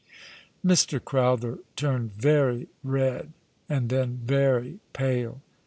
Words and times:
Mr. 0.65 0.99
Crowther 0.99 1.59
turned 1.75 2.11
very 2.13 2.67
red, 2.83 3.33
and 3.69 3.89
then 3.89 4.19
very 4.25 4.79
pale. 4.93 5.41